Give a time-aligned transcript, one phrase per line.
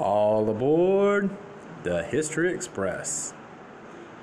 [0.00, 1.28] All aboard
[1.82, 3.34] the History Express.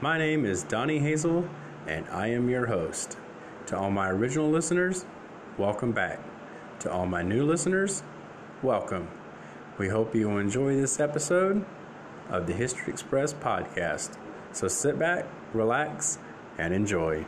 [0.01, 1.47] My name is Donnie Hazel,
[1.85, 3.15] and I am your host.
[3.67, 5.05] To all my original listeners,
[5.55, 6.19] welcome back.
[6.79, 8.01] To all my new listeners,
[8.63, 9.07] welcome.
[9.77, 11.63] We hope you enjoy this episode
[12.27, 14.17] of the History Express podcast.
[14.53, 16.17] So sit back, relax,
[16.57, 17.23] and enjoy.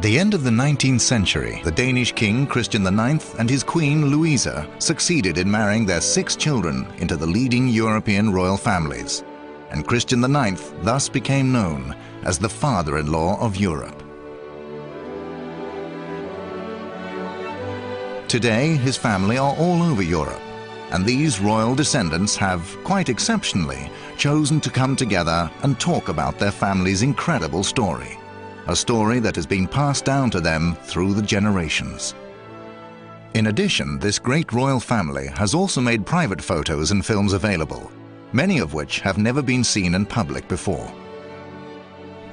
[0.00, 4.06] At the end of the 19th century, the Danish king Christian IX and his queen
[4.06, 9.22] Louisa succeeded in marrying their six children into the leading European royal families,
[9.70, 14.02] and Christian IX thus became known as the father-in-law of Europe.
[18.26, 20.40] Today, his family are all over Europe,
[20.92, 26.50] and these royal descendants have, quite exceptionally, chosen to come together and talk about their
[26.50, 28.16] family's incredible story
[28.66, 32.14] a story that has been passed down to them through the generations.
[33.34, 37.90] In addition, this great royal family has also made private photos and films available,
[38.32, 40.92] many of which have never been seen in public before.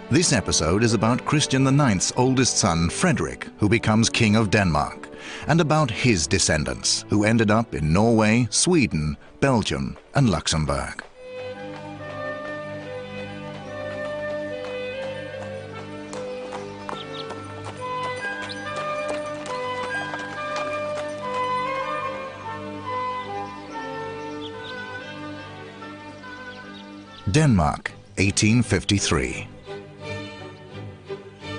[0.09, 5.09] This episode is about Christian IX's oldest son, Frederick, who becomes King of Denmark,
[5.47, 11.03] and about his descendants, who ended up in Norway, Sweden, Belgium, and Luxembourg.
[27.37, 29.47] Denmark, 1853.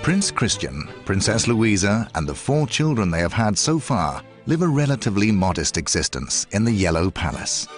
[0.02, 4.66] Prince Christian, Princess Louisa, and the four children they have had so far live a
[4.66, 7.68] relatively modest existence in the Yellow Palace.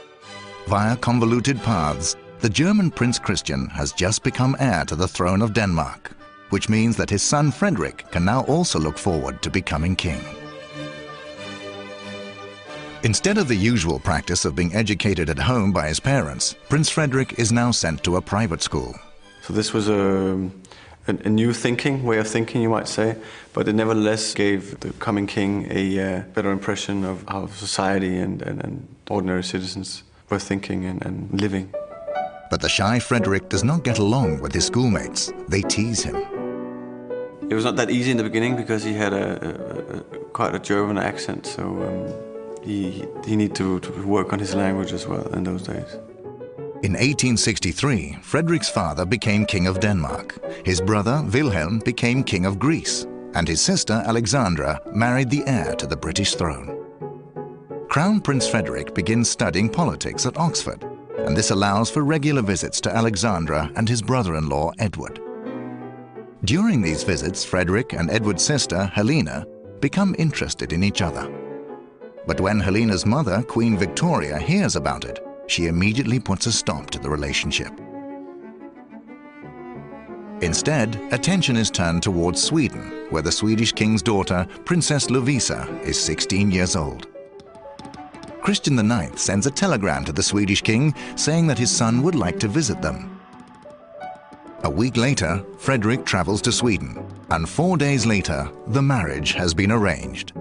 [0.66, 5.52] Via convoluted paths, the German Prince Christian has just become heir to the throne of
[5.52, 6.16] Denmark,
[6.48, 10.24] which means that his son Frederick can now also look forward to becoming king.
[13.02, 17.38] Instead of the usual practice of being educated at home by his parents, Prince Frederick
[17.38, 18.94] is now sent to a private school.
[19.40, 20.50] So this was a,
[21.08, 23.16] a, a new thinking, way of thinking, you might say,
[23.54, 28.42] but it nevertheless gave the coming king a uh, better impression of how society and,
[28.42, 31.72] and, and ordinary citizens were thinking and, and living.
[32.50, 35.32] But the shy Frederick does not get along with his schoolmates.
[35.48, 36.16] They tease him.
[37.48, 40.58] It was not that easy in the beginning because he had a, a quite a
[40.58, 42.29] German accent, so um,
[42.62, 45.94] he, he needed to, to work on his language as well in those days.
[46.82, 50.38] In 1863, Frederick's father became King of Denmark.
[50.64, 55.86] His brother, Wilhelm, became King of Greece, and his sister, Alexandra, married the heir to
[55.86, 56.76] the British throne.
[57.90, 60.84] Crown Prince Frederick begins studying politics at Oxford,
[61.18, 65.20] and this allows for regular visits to Alexandra and his brother-in-law, Edward.
[66.44, 69.44] During these visits, Frederick and Edward's sister, Helena,
[69.80, 71.30] become interested in each other.
[72.30, 75.18] But when Helena's mother, Queen Victoria, hears about it,
[75.48, 77.72] she immediately puts a stop to the relationship.
[80.40, 86.52] Instead, attention is turned towards Sweden, where the Swedish king's daughter, Princess Lovisa, is 16
[86.52, 87.08] years old.
[88.42, 92.38] Christian IX sends a telegram to the Swedish king saying that his son would like
[92.38, 93.20] to visit them.
[94.62, 99.72] A week later, Frederick travels to Sweden, and four days later, the marriage has been
[99.72, 100.32] arranged.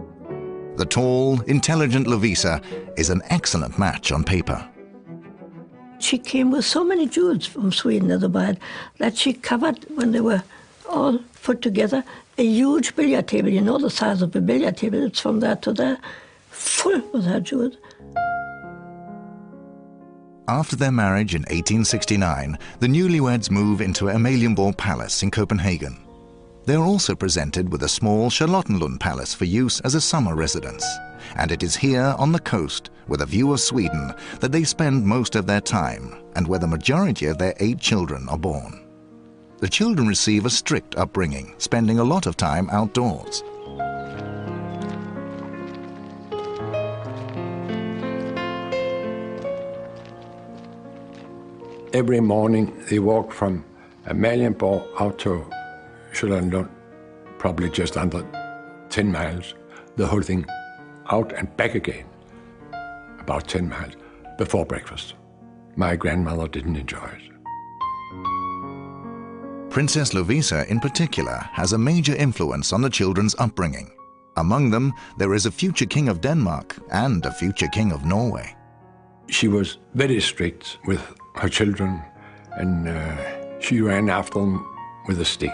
[0.79, 2.63] The tall, intelligent Lovisa
[2.97, 4.65] is an excellent match on paper.
[5.99, 8.57] She came with so many jewels from Sweden at the
[8.97, 10.41] that she covered, when they were
[10.89, 12.05] all put together,
[12.37, 13.49] a huge billiard table.
[13.49, 15.97] You know the size of a billiard table, it's from there to there,
[16.49, 17.75] full with her jewels.
[20.47, 26.08] After their marriage in 1869, the newlyweds move into Amalienborg Palace in Copenhagen.
[26.69, 30.85] They are also presented with a small Charlottenlund Palace for use as a summer residence.
[31.35, 35.03] And it is here on the coast, with a view of Sweden, that they spend
[35.03, 38.85] most of their time and where the majority of their eight children are born.
[39.57, 43.43] The children receive a strict upbringing, spending a lot of time outdoors.
[51.93, 53.65] every morning they walk from
[54.05, 55.43] Amalienborg out to
[56.19, 56.69] Charlottenlund,
[57.37, 58.25] probably just under
[58.89, 59.53] 10 miles,
[59.95, 60.45] the whole thing
[61.09, 62.05] out and back again,
[63.19, 63.93] about 10 miles,
[64.37, 65.13] before breakfast.
[65.77, 67.21] My grandmother didn't enjoy it.
[69.69, 73.89] Princess Lovisa, in particular, has a major influence on the children's upbringing.
[74.35, 78.55] Among them, there is a future king of Denmark and a future king of Norway.
[79.29, 81.01] She was very strict with
[81.35, 82.01] her children,
[82.57, 84.65] and uh, she ran after them
[85.07, 85.53] with a stick.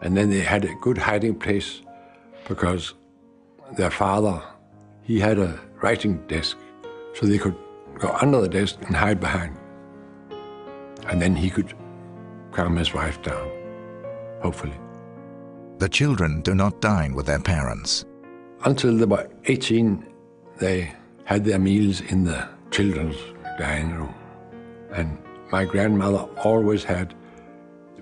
[0.00, 1.82] And then they had a good hiding place
[2.46, 2.94] because
[3.76, 4.42] their father,
[5.02, 6.56] he had a writing desk,
[7.14, 7.56] so they could
[7.98, 9.56] go under the desk and hide behind.
[11.08, 11.74] And then he could
[12.52, 13.50] calm his wife down,
[14.42, 14.78] hopefully.
[15.78, 18.04] The children do not dine with their parents.
[18.64, 20.04] Until they were 18,
[20.58, 20.92] they
[21.24, 23.16] had their meals in the children's
[23.58, 24.14] dining room.
[24.92, 25.18] And
[25.52, 27.14] my grandmother always had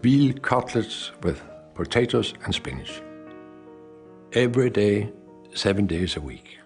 [0.01, 1.43] veal cutlets with
[1.77, 3.03] potatoes and spinach.
[4.33, 5.13] Every day,
[5.55, 6.59] seven days a week.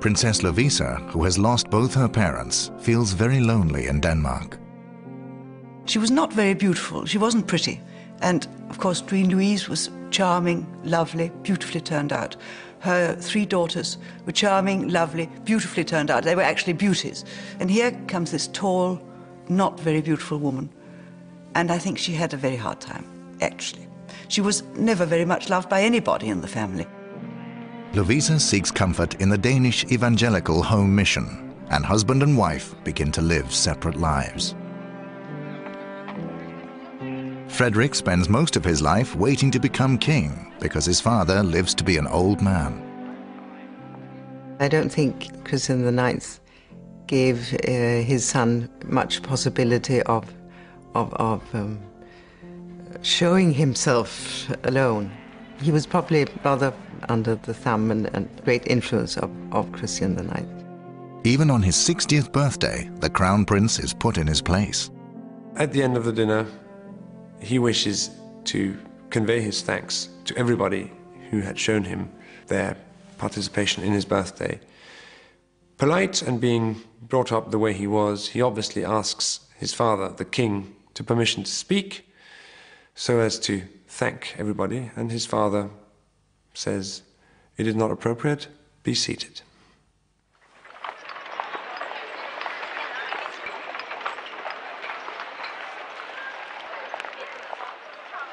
[0.00, 4.58] Princess Lovisa, who has lost both her parents, feels very lonely in Denmark.
[5.86, 7.06] She was not very beautiful.
[7.06, 7.80] She wasn't pretty.
[8.20, 12.36] And of course, Queen Louise was charming, lovely, beautifully turned out.
[12.80, 16.22] Her three daughters were charming, lovely, beautifully turned out.
[16.22, 17.24] They were actually beauties.
[17.58, 19.00] And here comes this tall,
[19.48, 20.70] not very beautiful woman.
[21.58, 23.04] And I think she had a very hard time,
[23.40, 23.88] actually.
[24.28, 26.86] She was never very much loved by anybody in the family.
[27.94, 33.22] Lovisa seeks comfort in the Danish evangelical home mission, and husband and wife begin to
[33.22, 34.54] live separate lives.
[37.48, 41.82] Frederick spends most of his life waiting to become king because his father lives to
[41.82, 42.72] be an old man.
[44.60, 46.40] I don't think Christian IX
[47.08, 50.32] gave uh, his son much possibility of,
[50.98, 51.80] of, of um,
[53.02, 55.10] showing himself alone.
[55.60, 56.72] He was probably rather
[57.08, 60.46] under the thumb and, and great influence of, of Christian IX.
[61.24, 64.90] Even on his 60th birthday, the crown prince is put in his place.
[65.56, 66.46] At the end of the dinner,
[67.40, 68.10] he wishes
[68.44, 68.76] to
[69.10, 70.92] convey his thanks to everybody
[71.30, 72.10] who had shown him
[72.46, 72.76] their
[73.18, 74.60] participation in his birthday.
[75.76, 80.24] Polite and being brought up the way he was, he obviously asks his father, the
[80.24, 82.10] king, to permission to speak
[82.96, 85.70] so as to thank everybody, and his father
[86.54, 87.02] says,
[87.56, 88.48] It is not appropriate,
[88.82, 89.42] be seated.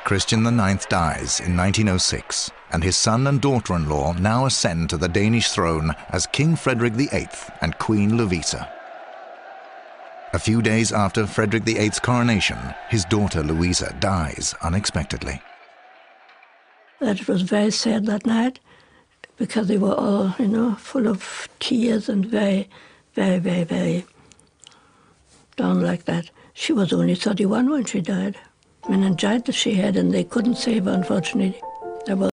[0.04, 5.52] Christian IX dies in 1906, and his son and daughter-in-law now ascend to the Danish
[5.52, 7.30] throne as King Frederick VIII
[7.62, 8.68] and Queen Lovisa.
[10.36, 12.58] A few days after Frederick VIII's coronation,
[12.90, 15.42] his daughter Louisa dies unexpectedly.
[17.00, 18.60] That was very sad that night
[19.38, 22.68] because they were all, you know, full of tears and very,
[23.14, 24.06] very, very, very
[25.56, 26.30] down like that.
[26.54, 28.36] She was only 31 when she died.
[28.90, 31.62] Meningitis she had, and they couldn't save her, unfortunately.
[32.08, 32.35] There was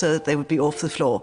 [0.00, 1.22] so that they would be off the floor.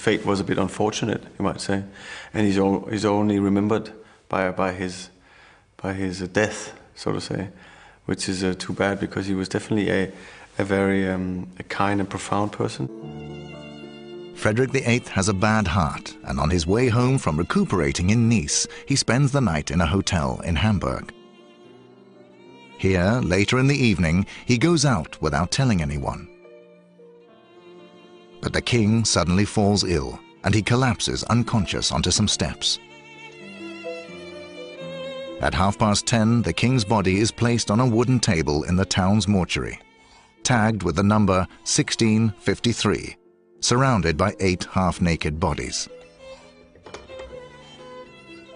[0.00, 1.84] Fate was a bit unfortunate, you might say,
[2.34, 3.92] and he's, o- he's only remembered
[4.28, 5.10] by by his
[5.76, 7.48] by his death, so to say,
[8.06, 10.12] which is uh, too bad because he was definitely a
[10.58, 12.88] a very um, a kind and profound person.
[14.34, 18.66] Frederick VIII has a bad heart, and on his way home from recuperating in Nice,
[18.86, 21.12] he spends the night in a hotel in Hamburg.
[22.78, 26.26] Here, later in the evening, he goes out without telling anyone.
[28.40, 32.78] But the king suddenly falls ill, and he collapses unconscious onto some steps.
[35.40, 38.84] At half past ten, the king's body is placed on a wooden table in the
[38.84, 39.80] town's mortuary,
[40.42, 43.16] tagged with the number 1653,
[43.60, 45.88] surrounded by eight half-naked bodies.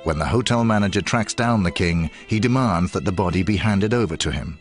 [0.05, 3.95] When the hotel manager tracks down the king, he demands that the body be handed
[3.95, 4.59] over to him.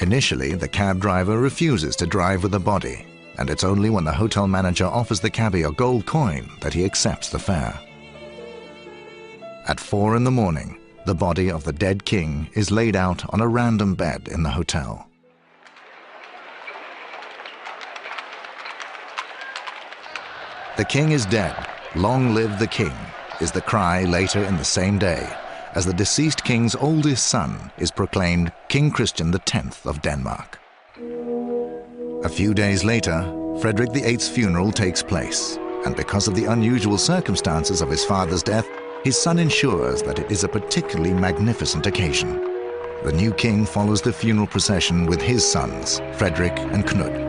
[0.00, 3.06] Initially, the cab driver refuses to drive with the body,
[3.38, 6.84] and it's only when the hotel manager offers the cabbie a gold coin that he
[6.84, 7.78] accepts the fare.
[9.66, 13.40] At four in the morning, the body of the dead king is laid out on
[13.40, 15.08] a random bed in the hotel.
[20.76, 21.54] The king is dead.
[21.94, 22.92] Long live the king,
[23.40, 25.24] is the cry later in the same day,
[25.74, 30.63] as the deceased king's oldest son is proclaimed King Christian X of Denmark.
[32.24, 33.20] A few days later,
[33.60, 38.66] Frederick VIII's funeral takes place, and because of the unusual circumstances of his father's death,
[39.02, 42.40] his son ensures that it is a particularly magnificent occasion.
[43.02, 47.23] The new king follows the funeral procession with his sons, Frederick and Knud.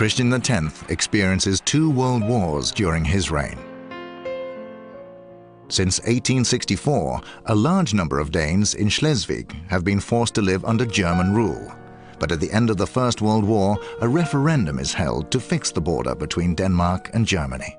[0.00, 3.58] Christian X experiences two world wars during his reign.
[5.68, 10.86] Since 1864, a large number of Danes in Schleswig have been forced to live under
[10.86, 11.70] German rule.
[12.18, 15.70] But at the end of the First World War, a referendum is held to fix
[15.70, 17.76] the border between Denmark and Germany.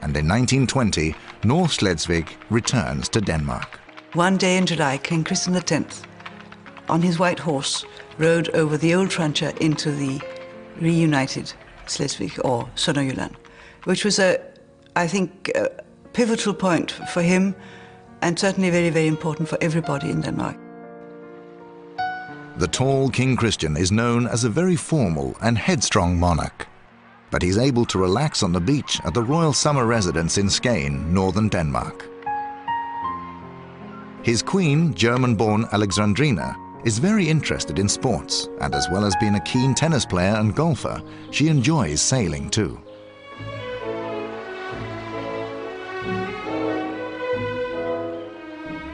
[0.00, 3.78] And in 1920, North Schleswig returns to Denmark.
[4.14, 6.02] One day in July, King Christian X,
[6.88, 7.84] on his white horse,
[8.16, 10.18] rode over the old frontier into the
[10.80, 11.52] reunited
[11.86, 13.34] Schleswig or Sønderjylland,
[13.84, 14.38] which was a,
[14.96, 15.68] I think, a
[16.12, 17.54] pivotal point for him
[18.22, 20.56] and certainly very, very important for everybody in Denmark.
[22.58, 26.66] The tall King Christian is known as a very formal and headstrong monarch,
[27.30, 31.06] but he's able to relax on the beach at the royal summer residence in Skagen,
[31.10, 32.06] northern Denmark.
[34.22, 39.44] His queen, German-born Alexandrina, is very interested in sports, and as well as being a
[39.44, 42.80] keen tennis player and golfer, she enjoys sailing too.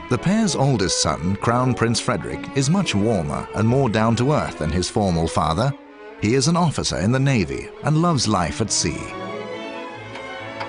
[0.09, 4.59] The pair's oldest son, Crown Prince Frederick, is much warmer and more down to earth
[4.59, 5.73] than his formal father.
[6.23, 9.00] He is an officer in the Navy and loves life at sea.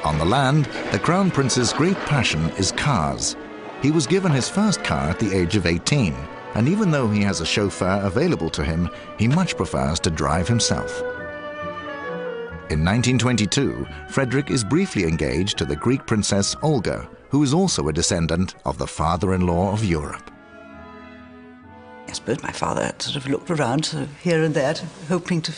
[0.03, 3.35] On the land, the Crown Prince's great passion is cars.
[3.81, 6.15] He was given his first car at the age of 18
[6.57, 10.47] and even though he has a chauffeur available to him, he much prefers to drive
[10.47, 11.01] himself.
[12.71, 17.93] In 1922, Frederick is briefly engaged to the Greek princess Olga, who is also a
[17.93, 20.31] descendant of the father-in-law of Europe.
[22.07, 24.73] I suppose my father had sort of looked around sort of here and there,
[25.09, 25.53] hoping to,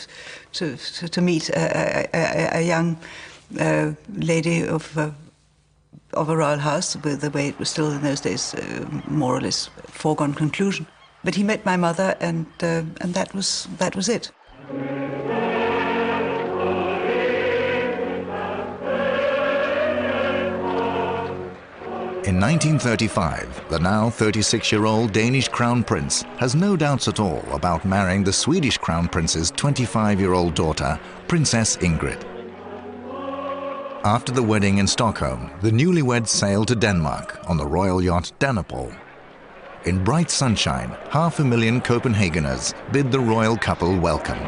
[0.51, 2.97] to, to meet a, a, a young
[3.57, 5.11] uh, lady of uh,
[6.13, 9.35] of a royal house, with the way it was still in those days, uh, more
[9.35, 10.87] or less foregone conclusion.
[11.23, 14.31] But he met my mother, and uh, and that was that was it.
[22.29, 28.23] In 1935, the now 36-year-old Danish crown prince has no doubts at all about marrying
[28.23, 32.28] the Swedish crown prince's 25-year-old daughter, Princess Ingrid.
[34.05, 38.95] After the wedding in Stockholm, the newlyweds sailed to Denmark on the royal yacht Dannebrog.
[39.83, 44.39] In bright sunshine, half a million Copenhageners bid the royal couple welcome.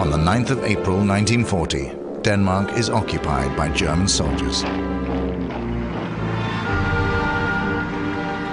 [0.00, 4.64] On the 9th of April 1940, Denmark is occupied by German soldiers.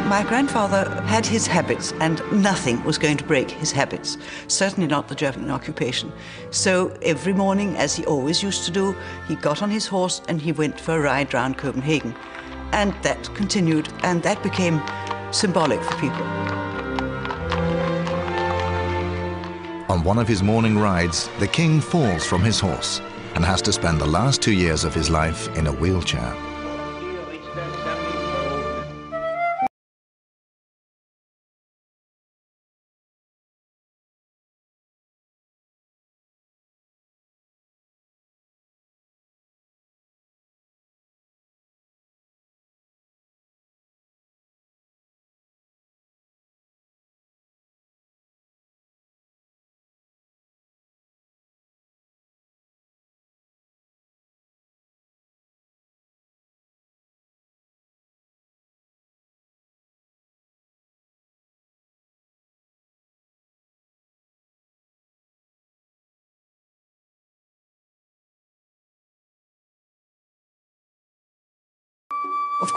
[0.10, 5.08] My grandfather had his habits, and nothing was going to break his habits, certainly not
[5.08, 6.12] the German occupation.
[6.50, 8.96] So every morning, as he always used to do,
[9.28, 12.16] he got on his horse and he went for a ride round Copenhagen.
[12.72, 14.82] And that continued, and that became
[15.30, 16.24] symbolic for people.
[19.90, 23.00] On one of his morning rides, the king falls from his horse
[23.36, 26.49] and has to spend the last two years of his life in a wheelchair.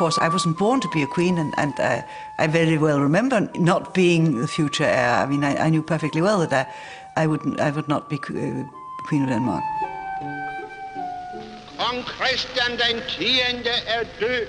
[0.02, 2.02] Course, I wasn't born to be a queen, and, and uh,
[2.38, 5.14] I very well remember not being the future heir.
[5.22, 6.74] I mean, I, I knew perfectly well that
[7.16, 8.64] I, I, would, I would not be uh,
[9.06, 9.62] Queen of Denmark.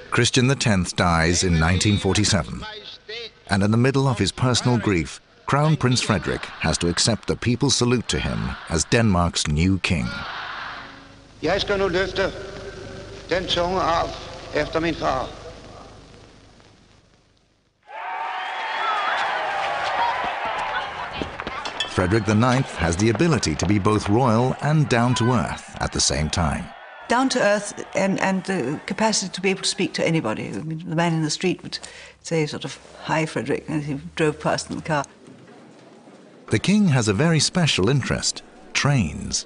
[0.10, 2.62] Christian X dies in 1947,
[3.52, 7.36] and in the middle of his personal grief, Crown Prince Frederick has to accept the
[7.36, 10.08] people's salute to him as Denmark's new king.
[11.44, 12.32] Jeg skal nu løfte
[13.30, 14.10] den tunge arv
[14.56, 15.43] efter min far.
[21.94, 26.02] Frederick IX has the ability to be both royal and down to earth at the
[26.02, 26.66] same time.
[27.08, 30.48] Down to earth and, and the capacity to be able to speak to anybody.
[30.48, 31.78] I mean, the man in the street would
[32.24, 35.06] say, sort of, Hi, Frederick, as he drove past in the car.
[36.48, 38.42] The king has a very special interest
[38.74, 39.46] trains.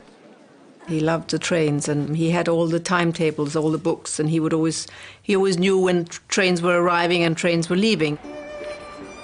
[0.88, 4.40] He loved the trains, and he had all the timetables, all the books, and he
[4.40, 4.88] would always
[5.22, 8.18] he always knew when trains were arriving and trains were leaving.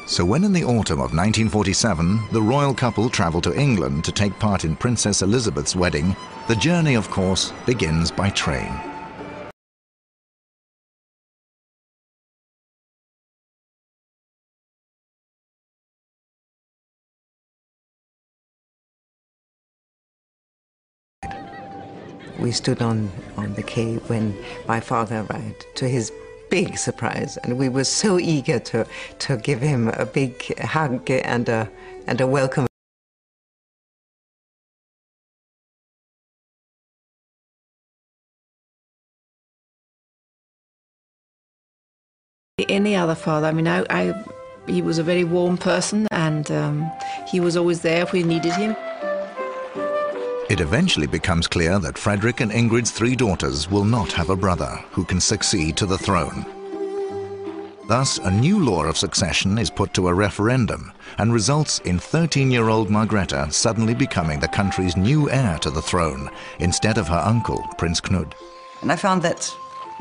[0.05, 4.37] So when in the autumn of 1947 the royal couple travel to England to take
[4.37, 6.15] part in Princess Elizabeth's wedding,
[6.47, 8.71] the journey, of course, begins by train.
[22.39, 24.37] We stood on, on the quay when
[24.67, 26.11] my father arrived, to his
[26.49, 28.85] big surprise, and we were so eager to,
[29.19, 31.69] to give him a big hug and a,
[32.07, 32.67] and a welcome.
[42.69, 44.13] Any other father, I mean, I, I
[44.67, 46.91] he was a very warm person, and um,
[47.27, 48.75] he was always there if we needed him.
[50.49, 54.83] It eventually becomes clear that Frederick and Ingrid's three daughters will not have a brother
[54.91, 56.45] who can succeed to the throne.
[57.87, 62.89] Thus, a new law of succession is put to a referendum and results in 13-year-old
[62.89, 66.29] Margrethe suddenly becoming the country's new heir to the throne
[66.59, 68.33] instead of her uncle, Prince Knud.
[68.81, 69.49] And I found that,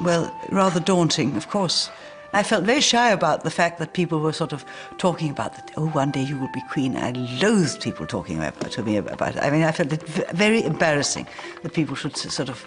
[0.01, 1.89] well, rather daunting, of course.
[2.35, 4.65] I felt very shy about the fact that people were sort of
[4.97, 6.97] talking about that, oh, one day you will be queen.
[6.97, 7.11] I
[7.43, 9.43] loathed people talking about, to me about it.
[9.43, 11.27] I mean, I felt it very embarrassing
[11.63, 12.67] that people should sort of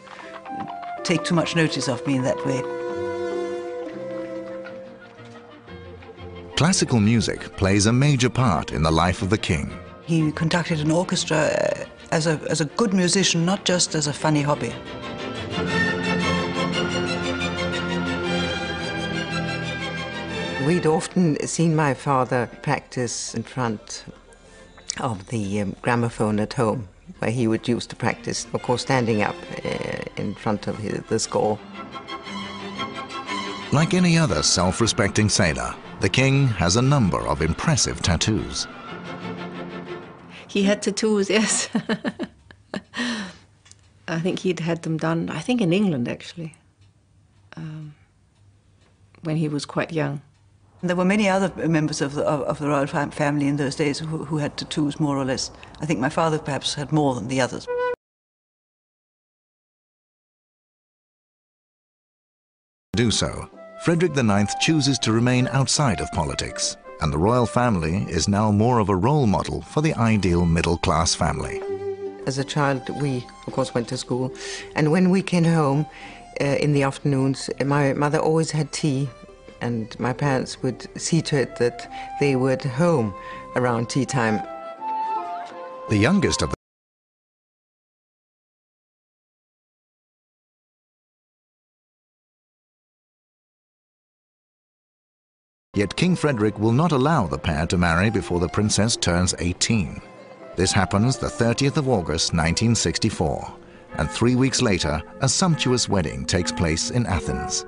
[1.04, 2.62] take too much notice of me in that way.
[6.56, 9.78] Classical music plays a major part in the life of the king.
[10.06, 14.14] He conducted an orchestra uh, as a, as a good musician, not just as a
[14.14, 14.74] funny hobby.
[20.66, 24.04] We'd often seen my father practice in front
[25.00, 26.88] of the um, gramophone at home,
[27.20, 31.04] where he would use to practice, of course, standing up uh, in front of his,
[31.04, 31.60] the score.
[33.72, 38.68] Like any other self-respecting sailor, the king has a number of impressive tattoos.
[40.48, 41.70] He had tattoos, yes.
[44.08, 46.56] I think he'd had them done, I think in England actually,
[47.56, 47.94] um,
[49.22, 50.24] when he was quite young.
[50.86, 54.00] There were many other members of the, of, of the royal family in those days
[54.00, 55.50] who, who had tattoos, more or less.
[55.82, 57.68] I think my father perhaps had more than the others.
[62.96, 63.50] do so,
[63.84, 68.80] Frederick IX chooses to remain outside of politics, and the royal family is now more
[68.80, 71.62] of a role model for the ideal middle-class family.
[72.26, 74.34] As a child, we, of course, went to school,
[74.76, 75.86] and when we came home
[76.40, 79.10] uh, in the afternoons, my mother always had tea
[79.66, 83.14] and my parents would see to it that they were home
[83.56, 84.40] around tea time.
[85.90, 86.56] The youngest of the
[95.74, 100.00] Yet King Frederick will not allow the pair to marry before the princess turns 18.
[100.56, 103.54] This happens the 30th of August 1964,
[103.98, 107.66] and three weeks later, a sumptuous wedding takes place in Athens.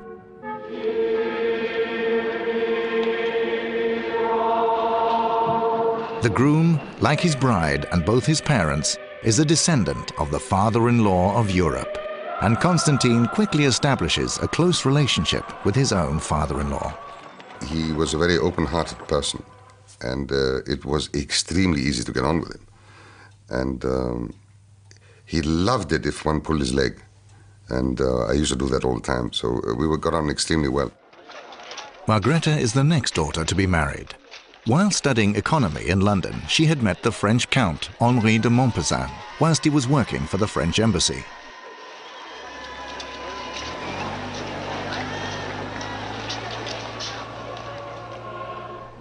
[6.28, 11.40] The groom, like his bride and both his parents, is a descendant of the father-in-law
[11.40, 11.98] of Europe,
[12.42, 16.94] and Constantine quickly establishes a close relationship with his own father-in-law.
[17.68, 19.42] He was a very open-hearted person,
[20.02, 22.68] and uh, it was extremely easy to get on with him.
[23.48, 24.34] And um,
[25.24, 27.02] he loved it if one pulled his leg,
[27.70, 29.32] and uh, I used to do that all the time.
[29.32, 30.92] So uh, we got on extremely well.
[32.06, 34.14] Margrethe is the next daughter to be married.
[34.68, 39.64] While studying economy in London, she had met the French Count Henri de Monpezat whilst
[39.64, 41.24] he was working for the French embassy.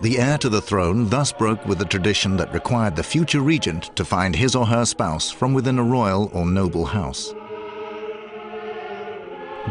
[0.02, 3.90] The heir to the throne thus broke with the tradition that required the future regent
[3.96, 7.35] to find his or her spouse from within a royal or noble house.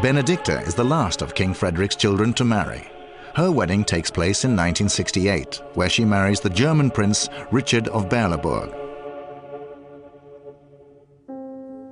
[0.02, 2.86] Benedicta is the last of King Frederick's children to marry.
[3.36, 8.74] Her wedding takes place in 1968, where she marries the German prince Richard of Berleburg.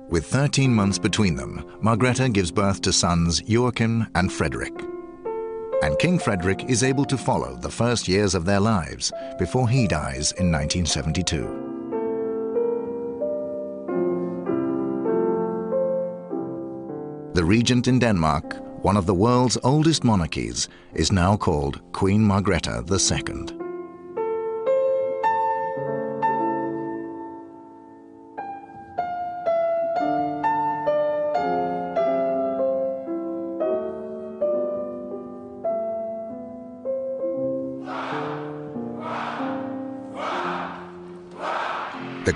[0.09, 4.73] With 13 months between them, Margrethe gives birth to sons Joachim and Frederick.
[5.83, 9.85] And King Frederick is able to follow the first years of their lives before he
[9.85, 11.41] dies in 1972.
[17.35, 22.85] The regent in Denmark one of the world's oldest monarchies, is now called Queen Margrethe
[22.87, 23.64] II.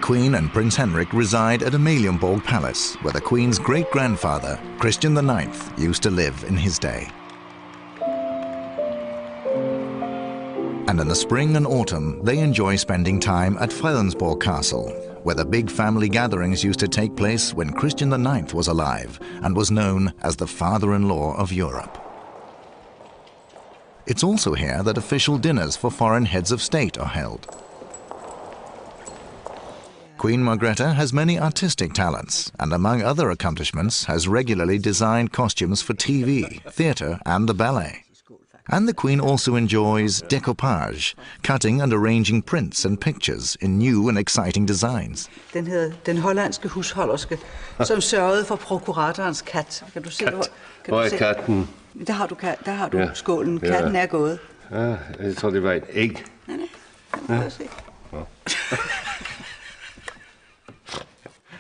[0.10, 6.02] Queen and Prince Henrik reside at Amalienborg Palace, where the Queen's great-grandfather, Christian IX, used
[6.02, 7.08] to live in his day.
[10.88, 14.90] And in the spring and autumn, they enjoy spending time at Fredensborg Castle,
[15.22, 19.56] where the big family gatherings used to take place when Christian IX was alive and
[19.56, 22.00] was known as the father-in-law of Europe.
[24.08, 27.56] It's also here that official dinners for foreign heads of state are held.
[30.20, 35.94] Queen Margrethe has many artistic talents and among other accomplishments has regularly designed costumes for
[35.94, 38.04] TV, theatre and the ballet.
[38.72, 44.18] And the Queen also enjoys decoupage, cutting and arranging prints and pictures in new and
[44.18, 45.30] exciting designs.
[45.54, 47.38] Den hedder Den hollandske husholderske,
[47.84, 49.84] som sørgede for prokuratorens kat.
[49.94, 50.34] Kan du se, kat.
[50.34, 50.44] hvor,
[50.86, 51.18] kan hvor du er se?
[51.18, 51.70] katten?
[52.08, 53.14] Der har du, der har du Ja.
[53.14, 53.60] skålen.
[53.64, 53.68] Ja.
[53.72, 54.40] Katten er gået.
[54.72, 56.24] Ja, jeg tror, det var et æg.
[56.48, 56.68] Nej, nej.
[57.14, 57.64] Kan du prøve at se?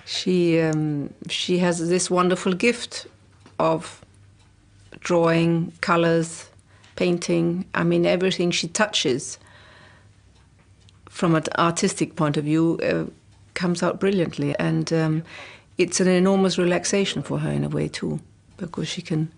[0.09, 3.05] She um, she has this wonderful gift
[3.59, 4.03] of
[5.01, 6.49] drawing, colors,
[6.95, 7.65] painting.
[7.75, 9.37] I mean, everything she touches,
[11.07, 13.05] from an artistic point of view, uh,
[13.53, 15.23] comes out brilliantly, and um,
[15.77, 18.19] it's an enormous relaxation for her in a way too,
[18.57, 19.31] because she can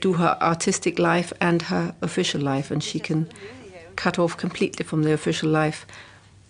[0.00, 3.28] do her artistic life and her official life, and she can
[3.96, 5.84] cut off completely from the official life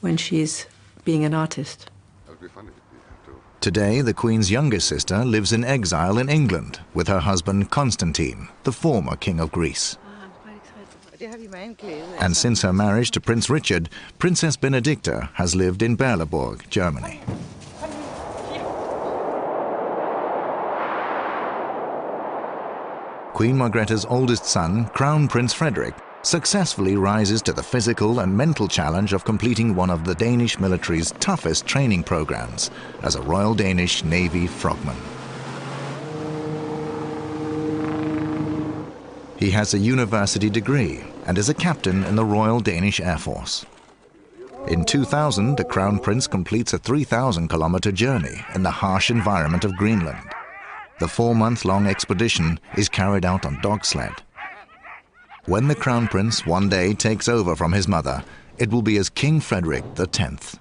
[0.03, 0.67] when she's
[1.07, 1.89] being an artist.
[3.63, 8.73] Today, the Queen's younger sister lives in exile in England with her husband Constantine, the
[8.73, 9.97] former King of Greece.
[12.19, 17.21] And since her marriage to Prince Richard, Princess Benedicta has lived in Berleburg, Germany.
[23.33, 29.13] Queen Margrethe's oldest son, Crown Prince Frederick, successfully rises to the physical and mental challenge
[29.13, 32.71] of completing one of the Danish military's toughest training programs
[33.03, 34.97] as a Royal Danish Navy frogman.
[39.39, 43.67] He has a university degree and is a captain in the Royal Danish Air Force.
[44.69, 49.77] In 2000, the Crown Prince completes a 3,000 kilometer journey in the harsh environment of
[49.77, 50.33] Greenland.
[51.01, 54.13] The four-month-long expedition is carried out on dog sled.
[55.47, 58.23] When the Crown Prince one day takes over from his mother,
[58.59, 60.57] it will be as King Frederick X.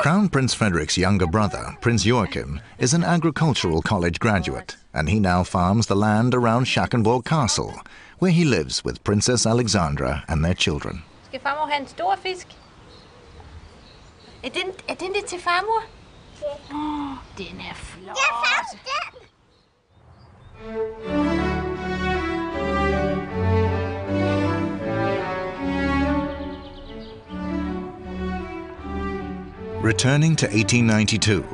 [0.00, 5.42] Crown Prince Frederick's younger brother, Prince Joachim, is an agricultural college graduate, and he now
[5.42, 7.80] farms the land around Schackenborg Castle,
[8.20, 11.02] where he lives with Princess Alexandra and their children.
[11.28, 12.46] Skal farmor have en stor fisk?
[14.44, 15.82] Er den, er den det til farmor?
[16.40, 16.46] Ja.
[16.72, 18.16] Oh, den er flot.
[18.16, 18.78] Jeg fandt
[21.42, 21.51] den!
[29.82, 31.44] Returning to 1892,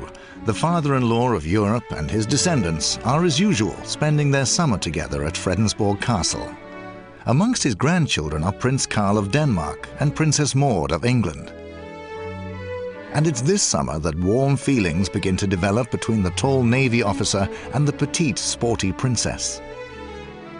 [0.45, 5.33] the father-in-law of Europe and his descendants are as usual spending their summer together at
[5.33, 6.47] Fredensborg Castle.
[7.25, 11.51] Amongst his grandchildren are Prince Karl of Denmark and Princess Maud of England.
[13.13, 17.49] And it's this summer that warm feelings begin to develop between the tall navy officer
[17.73, 19.59] and the petite, sporty princess.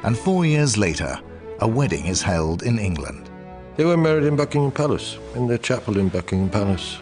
[0.01, 1.19] And four years later,
[1.59, 3.29] a wedding is held in England.
[3.77, 7.01] They were married in Buckingham Palace, in the chapel in Buckingham Palace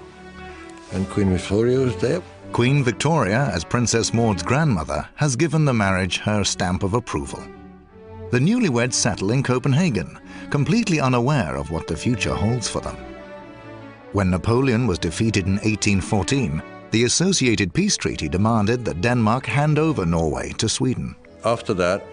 [0.91, 2.21] and Queen Victoria was there.
[2.53, 7.43] Queen Victoria, as Princess Maud's grandmother, has given the marriage her stamp of approval.
[8.31, 10.19] The newlyweds settle in Copenhagen,
[10.49, 12.97] completely unaware of what the future holds for them.
[14.13, 20.05] When Napoleon was defeated in 1814, the Associated Peace Treaty demanded that Denmark hand over
[20.05, 21.15] Norway to Sweden.
[21.43, 22.03] After that,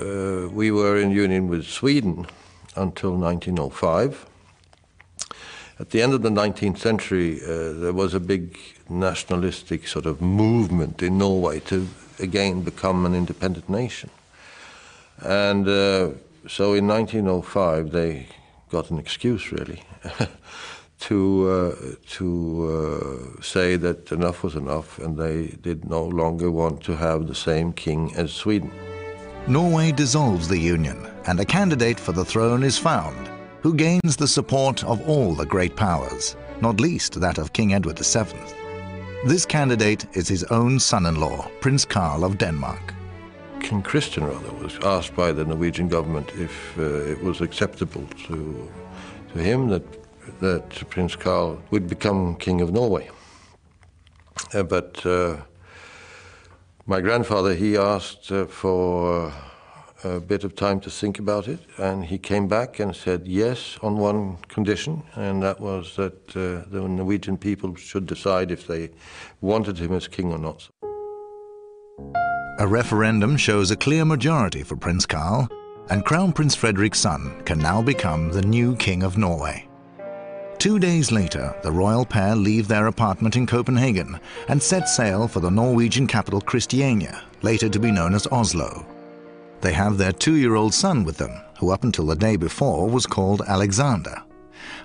[0.00, 2.26] uh, we were in union with Sweden
[2.76, 4.26] until 1905.
[5.82, 8.56] At the end of the 19th century, uh, there was a big
[8.88, 11.88] nationalistic sort of movement in Norway to
[12.20, 14.08] again become an independent nation.
[15.18, 16.10] And uh,
[16.46, 18.28] so in 1905, they
[18.70, 19.82] got an excuse really
[21.00, 22.28] to uh, to
[22.70, 27.34] uh, say that enough was enough, and they did no longer want to have the
[27.34, 28.70] same king as Sweden.
[29.48, 33.31] Norway dissolves the union, and a candidate for the throne is found
[33.62, 37.98] who gains the support of all the great powers, not least that of King Edward
[37.98, 38.36] VII.
[39.24, 42.92] This candidate is his own son-in-law, Prince Karl of Denmark.
[43.60, 48.68] King Christian, rather, was asked by the Norwegian government if uh, it was acceptable to,
[49.32, 49.84] to him that,
[50.40, 53.08] that Prince Karl would become King of Norway.
[54.52, 55.36] Uh, but uh,
[56.86, 59.32] my grandfather, he asked uh, for
[60.04, 63.78] a bit of time to think about it, and he came back and said yes
[63.82, 68.90] on one condition, and that was that uh, the Norwegian people should decide if they
[69.40, 70.68] wanted him as king or not.
[72.58, 75.48] A referendum shows a clear majority for Prince Karl,
[75.90, 79.68] and Crown Prince Frederick's son can now become the new King of Norway.
[80.58, 85.40] Two days later, the royal pair leave their apartment in Copenhagen and set sail for
[85.40, 88.86] the Norwegian capital Christiania, later to be known as Oslo.
[89.62, 93.42] They have their two-year-old son with them, who up until the day before was called
[93.46, 94.20] Alexander.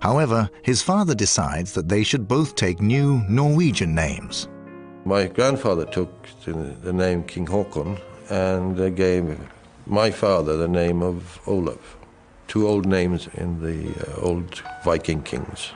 [0.01, 4.47] However, his father decides that they should both take new Norwegian names.
[5.03, 6.11] My grandfather took
[6.45, 9.39] the name King Haakon and gave
[9.87, 11.97] my father the name of Olaf,
[12.47, 15.71] two old names in the uh, old Viking kings.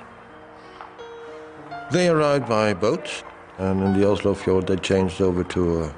[1.91, 3.23] They arrived by boat,
[3.57, 5.95] and in the Oslo fjord they changed over to a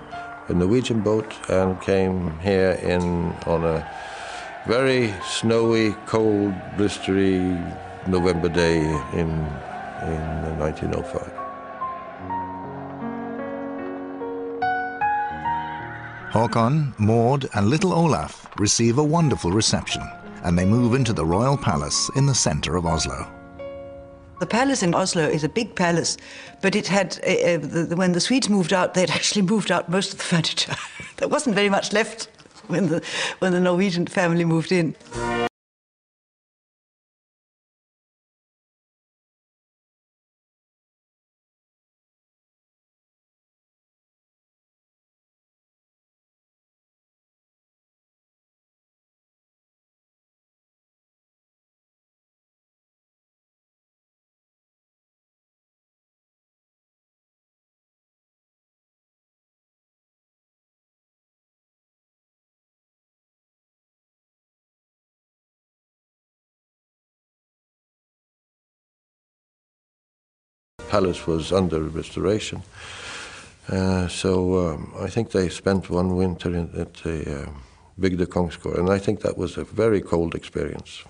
[0.47, 3.89] a Norwegian boat and came here in on a
[4.67, 7.37] very snowy, cold, blistery
[8.07, 8.79] November day
[9.13, 9.29] in
[10.03, 11.31] in 1905.
[16.33, 20.01] Håkon, Maud, and little Olaf receive a wonderful reception,
[20.43, 23.42] and they move into the royal palace in the center of Oslo.
[24.43, 26.17] The palace in Oslo is a big palace,
[26.61, 30.11] but it had, uh, the, when the Swedes moved out, they'd actually moved out most
[30.11, 30.75] of the furniture.
[31.15, 32.27] there wasn't very much left
[32.67, 33.01] when the,
[33.39, 34.97] when the Norwegian family moved in.
[70.93, 72.61] Palace was under restoration.
[73.67, 77.49] Uh, so um, I think they spent one winter in, at the uh,
[77.99, 81.03] Bygdø Kongsgård, and I think that was a very cold experience.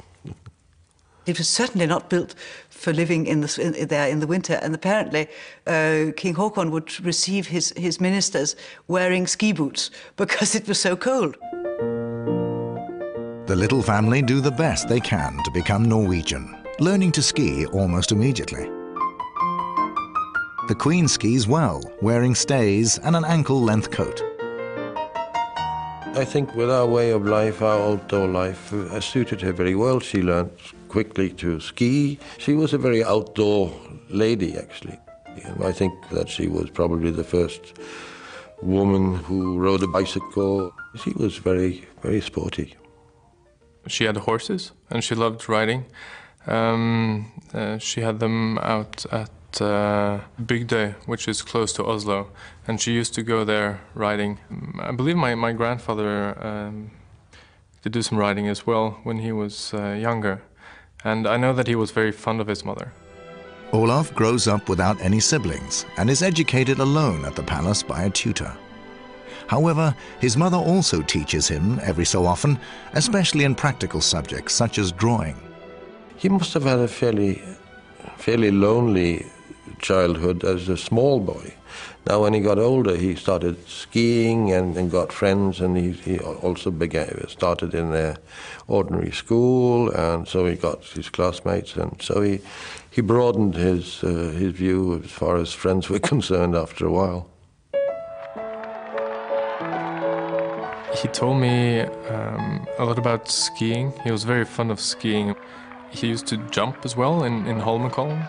[1.25, 2.35] It was certainly not built
[2.69, 5.27] for living in the, in, there in the winter, and apparently
[5.67, 8.55] uh, King Haakon would receive his, his ministers
[8.87, 11.35] wearing ski boots because it was so cold.
[13.47, 18.13] The little family do the best they can to become Norwegian, learning to ski almost
[18.13, 18.82] immediately.
[20.69, 24.21] The Queen skis well, wearing stays and an ankle-length coat.
[26.15, 29.99] I think with our way of life, our outdoor life, uh, suited her very well.
[29.99, 30.51] She learned
[30.87, 32.17] quickly to ski.
[32.37, 33.73] She was a very outdoor
[34.09, 34.97] lady, actually.
[35.61, 37.77] I think that she was probably the first
[38.61, 40.73] woman who rode a bicycle.
[40.95, 42.75] She was very, very sporty.
[43.87, 45.87] She had horses and she loved riding.
[46.47, 49.29] Um, uh, she had them out at
[49.61, 52.27] uh, Bygdøy, which is close to Oslo,
[52.67, 54.39] and she used to go there riding.
[54.79, 56.91] I believe my, my grandfather um,
[57.81, 60.41] did do some riding as well when he was uh, younger,
[61.03, 62.91] and I know that he was very fond of his mother.
[63.73, 68.09] Olaf grows up without any siblings and is educated alone at the palace by a
[68.09, 68.55] tutor.
[69.47, 72.59] However, his mother also teaches him every so often,
[72.93, 75.35] especially in practical subjects such as drawing.
[76.15, 77.41] He must have had a fairly,
[78.17, 79.25] fairly lonely
[79.83, 81.53] childhood as a small boy.
[82.07, 86.19] Now, when he got older, he started skiing and, and got friends, and he, he
[86.19, 88.17] also began, started in the
[88.67, 92.41] ordinary school, and so he got his classmates, and so he,
[92.89, 97.29] he broadened his, uh, his view as far as friends were concerned after a while.
[101.01, 103.93] He told me um, a lot about skiing.
[104.03, 105.35] He was very fond of skiing.
[105.89, 108.27] He used to jump as well in, in Holmenkollen.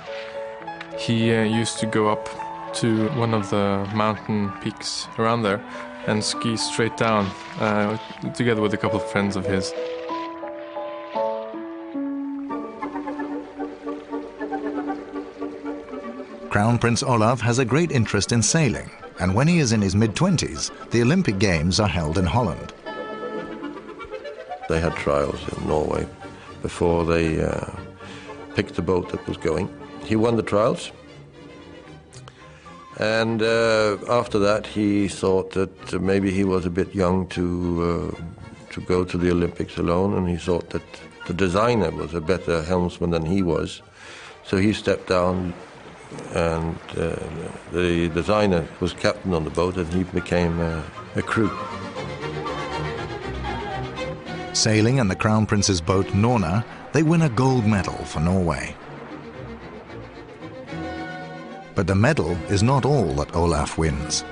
[0.99, 2.29] He uh, used to go up
[2.75, 5.63] to one of the mountain peaks around there
[6.07, 7.27] and ski straight down
[7.61, 7.97] uh,
[8.33, 9.73] together with a couple of friends of his.
[16.51, 19.97] Crown Prince Olaf has a great interest in sailing, and when he is in his
[19.97, 22.73] mid-twenties, the Olympic Games are held in Holland.
[24.69, 26.07] They had trials in Norway
[26.63, 27.71] before they uh,
[28.55, 29.69] picked the boat that was going.
[30.05, 30.93] He won the trials,
[32.99, 38.73] and uh, after that, he thought that maybe he was a bit young to uh,
[38.73, 40.83] to go to the Olympics alone, and he thought that
[41.27, 43.83] the designer was a better helmsman than he was.
[44.45, 45.55] So he stepped down,
[46.35, 47.17] and uh,
[47.73, 50.83] the designer was captain on the boat, and he became uh,
[51.17, 51.51] a crew.
[54.53, 58.77] Sailing in the Crown Prince's boat Norna, they win a gold medal for Norway.
[61.75, 64.25] But the medal is not all that Olaf wins.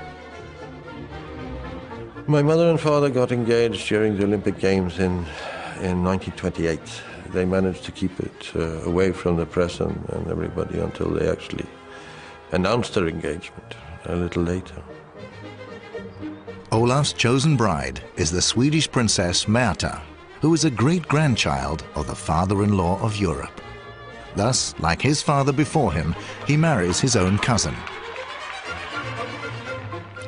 [2.25, 5.25] My mother and father got engaged during the Olympic Games in,
[5.81, 6.79] in 1928.
[7.33, 11.29] They managed to keep it uh, away from the press and, and everybody until they
[11.29, 11.65] actually
[12.53, 13.75] announced their engagement
[14.05, 14.81] a little later.
[16.71, 20.01] Olaf's chosen bride is the Swedish princess Märtha,
[20.41, 23.61] who is a great-grandchild of the father-in-law of Europe.
[24.35, 26.15] Thus, like his father before him,
[26.47, 27.75] he marries his own cousin.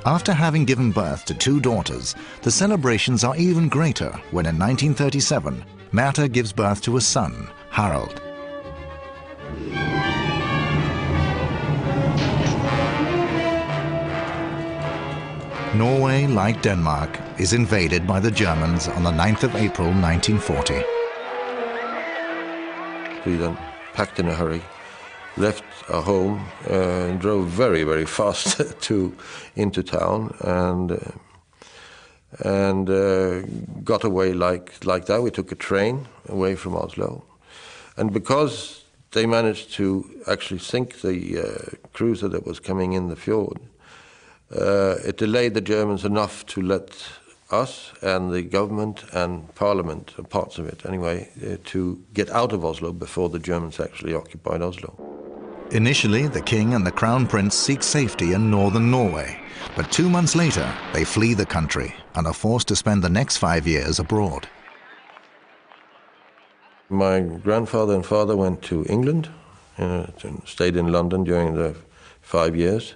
[0.05, 2.13] After having given birth to two daughters,
[2.43, 8.21] the celebrations are even greater when in 1937, Märtha gives birth to a son, Harald.
[15.75, 20.83] Norway, like Denmark, is invaded by the Germans on the 9th of April 1940.
[23.25, 23.57] We then
[23.95, 24.61] packed in a hurry,
[25.37, 29.15] left our home, uh, and drove very, very fast to
[29.55, 31.11] into town, and uh,
[32.43, 33.41] and uh,
[33.83, 35.23] got away like like that.
[35.23, 37.23] We took a train away from Oslo,
[37.95, 43.15] and because they managed to actually sink the uh, cruiser that was coming in the
[43.15, 43.59] fjord,
[44.51, 46.89] uh, it delayed the Germans enough to let
[47.51, 52.65] us and the government and parliament, parts of it anyway, uh, to get out of
[52.65, 54.95] Oslo before the Germans actually occupied Oslo.
[55.71, 59.39] Initially, the king and the crown prince seek safety in northern Norway,
[59.75, 63.37] but two months later, they flee the country and are forced to spend the next
[63.37, 64.47] five years abroad.
[66.89, 69.29] My grandfather and father went to England,
[69.79, 70.05] uh,
[70.45, 71.75] stayed in London during the
[72.21, 72.93] five years.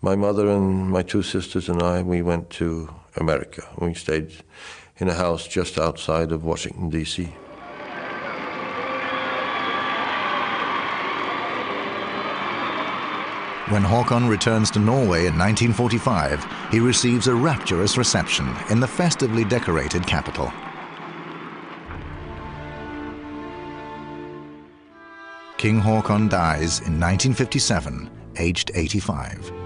[0.00, 3.62] My mother and my two sisters and I, we went to America.
[3.78, 4.32] We stayed
[4.98, 7.24] in a house just outside of Washington, D.C.
[13.70, 19.44] When Haakon returns to Norway in 1945, he receives a rapturous reception in the festively
[19.44, 20.50] decorated capital.
[25.58, 29.57] King Haakon dies in 1957, aged 85.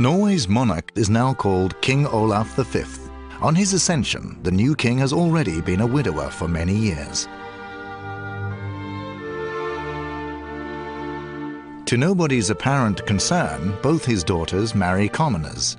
[0.00, 2.84] Norway's monarch is now called King Olaf V.
[3.42, 7.28] On his ascension, the new king has already been a widower for many years.
[11.84, 15.76] To nobody's apparent concern, both his daughters marry commoners.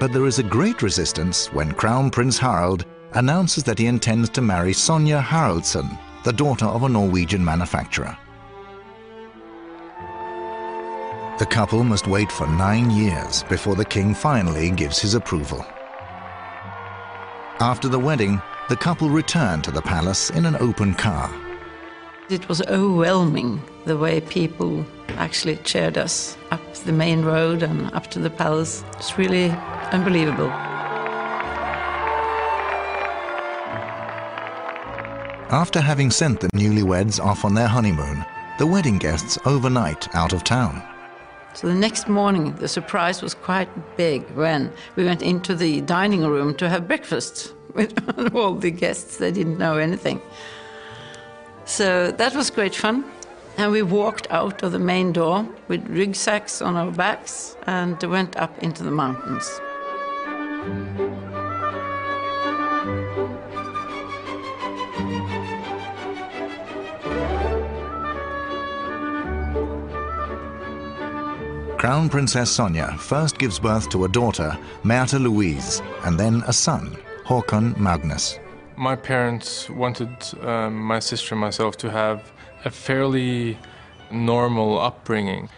[0.00, 4.42] But there is a great resistance when Crown Prince Harald announces that he intends to
[4.42, 8.18] marry Sonja Haraldsson, the daughter of a Norwegian manufacturer.
[11.38, 15.64] The couple must wait for nine years before the king finally gives his approval.
[17.60, 21.30] After the wedding, the couple return to the palace in an open car.
[22.28, 24.84] It was overwhelming the way people
[25.16, 28.82] actually cheered us up the main road and up to the palace.
[28.94, 29.50] It's really
[29.92, 30.50] unbelievable.
[35.50, 38.24] After having sent the newlyweds off on their honeymoon,
[38.58, 40.82] the wedding guests overnight out of town.
[41.58, 46.24] So the next morning, the surprise was quite big when we went into the dining
[46.24, 47.92] room to have breakfast with
[48.32, 49.16] all the guests.
[49.16, 50.22] They didn't know anything.
[51.64, 53.04] So that was great fun.
[53.56, 58.36] And we walked out of the main door with rucksacks on our backs and went
[58.36, 59.60] up into the mountains.
[71.78, 76.96] Crown Princess Sonja first gives birth to a daughter, Märtha Louise, and then a son,
[77.24, 78.40] Håkon Magnus.
[78.76, 80.10] My parents wanted
[80.42, 82.32] um, my sister and myself to have
[82.64, 83.58] a fairly
[84.10, 85.50] normal upbringing.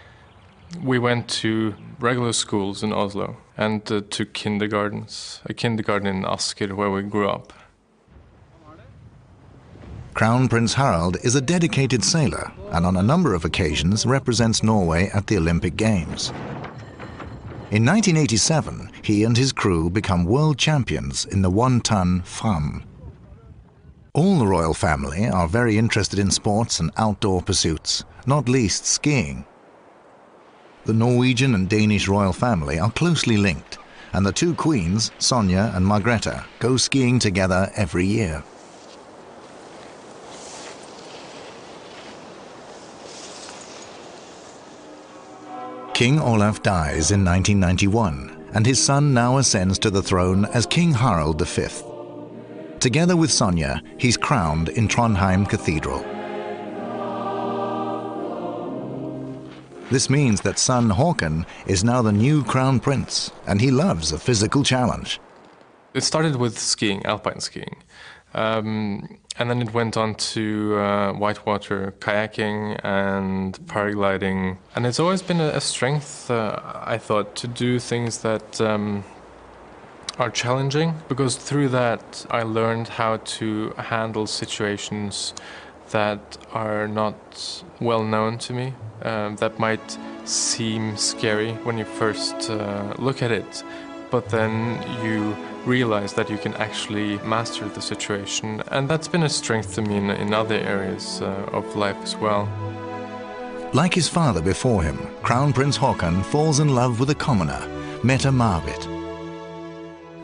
[0.84, 6.74] We went to regular schools in Oslo and uh, to kindergartens, a kindergarten in Asker
[6.74, 7.54] where we grew up.
[10.14, 15.08] Crown Prince Harald is a dedicated sailor and on a number of occasions represents Norway
[15.14, 16.30] at the Olympic Games.
[17.70, 22.82] In 1987, he and his crew become world champions in the one-ton Fram.
[24.12, 29.44] All the royal family are very interested in sports and outdoor pursuits, not least skiing.
[30.84, 33.78] The Norwegian and Danish royal family are closely linked,
[34.12, 38.42] and the two queens, Sonja and Margrethe, go skiing together every year.
[46.00, 50.94] King Olaf dies in 1991, and his son now ascends to the throne as King
[50.94, 51.68] Harald V.
[52.78, 55.98] Together with Sonja, he's crowned in Trondheim Cathedral.
[59.90, 64.18] This means that son Håkon is now the new crown prince, and he loves a
[64.18, 65.20] physical challenge.
[65.92, 67.76] It started with skiing, alpine skiing.
[68.32, 74.58] Um, and then it went on to uh, whitewater kayaking and paragliding.
[74.74, 79.04] And it's always been a, strength, uh, I thought, to do things that um,
[80.18, 85.32] are challenging because through that I learned how to handle situations
[85.90, 92.50] that are not well known to me, um, that might seem scary when you first
[92.50, 93.64] uh, look at it,
[94.10, 98.62] but then you realize that you can actually master the situation.
[98.68, 102.16] And that's been a strength to me in, in other areas uh, of life as
[102.16, 102.48] well.
[103.72, 107.60] Like his father before him, Crown Prince Haakon falls in love with a commoner,
[108.02, 108.88] Mette Marit.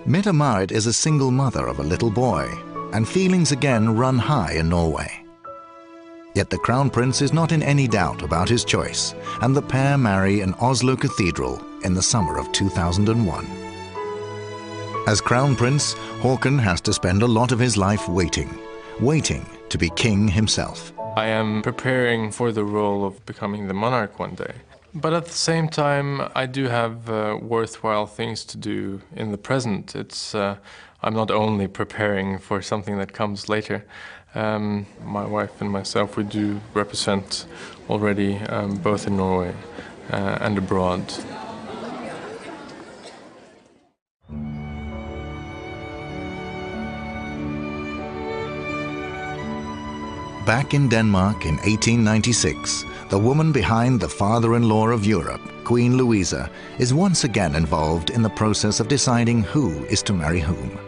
[0.04, 2.48] Mette Marit is a single mother of a little boy,
[2.92, 5.24] and feelings again run high in Norway.
[6.34, 9.96] Yet the Crown Prince is not in any doubt about his choice, and the pair
[9.96, 13.65] marry in Oslo Cathedral in the summer of 2001.
[15.06, 18.58] As Crown Prince, Haakon has to spend a lot of his life waiting,
[18.98, 20.92] waiting to be king himself.
[21.16, 24.52] I am preparing for the role of becoming the monarch one day.
[24.92, 29.38] But at the same time, I do have uh, worthwhile things to do in the
[29.38, 29.94] present.
[29.94, 30.56] It's uh,
[31.04, 33.84] I'm not only preparing for something that comes later.
[34.34, 37.46] Um, my wife and myself, we do represent
[37.88, 39.54] already um, both in Norway
[40.10, 41.04] uh, and abroad.
[50.46, 56.94] Back in Denmark in 1896, the woman behind the father-in-law of Europe, Queen Louisa, is
[56.94, 60.78] once again involved in the process of deciding who is to marry whom.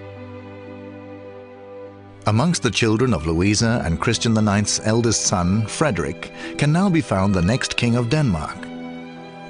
[2.29, 7.35] Amongst the children of Louisa and Christian IX's eldest son, Frederick, can now be found
[7.35, 8.61] the next king of Denmark,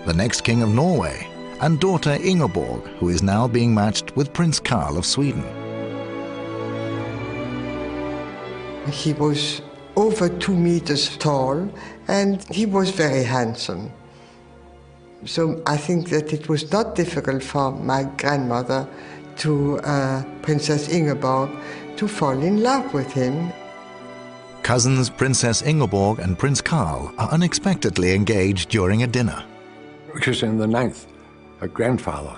[0.06, 1.28] the next king of Norway,
[1.61, 5.44] and daughter Ingeborg, who is now being matched with Prince Carl of Sweden.
[8.90, 9.61] He was
[9.99, 11.68] over two meters tall,
[12.07, 13.90] and he was very handsome.
[15.24, 18.88] So I think that it was not difficult for my grandmother
[19.38, 21.51] to uh, Princess Ingeborg
[21.96, 23.53] to fall in love with him.
[24.62, 29.44] cousins Princess Ingeborg and Prince Karl are unexpectedly engaged during a dinner.
[30.12, 31.07] Christian IX,
[31.59, 32.36] her grandfather,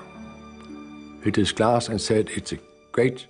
[1.23, 2.59] hit his glass and said, It's a
[2.93, 3.27] great